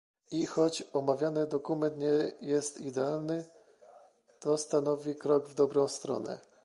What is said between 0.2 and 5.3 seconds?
I choć omawiany dokument nie jest idealny, to stanowi